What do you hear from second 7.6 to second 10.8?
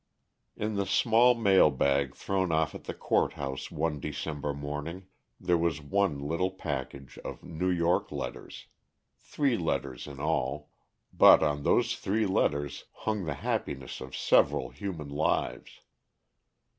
York letters three letters in all,